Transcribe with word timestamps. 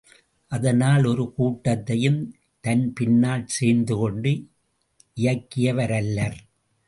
அதனால், 0.51 1.05
ஒரு 1.05 1.33
கூட்டத்தையும் 1.33 2.17
தன்பின்னால் 2.63 3.45
சேர்த்துக் 3.47 3.99
கொண்டு 3.99 4.31
இயங்கியவரல்லர்! 5.17 6.39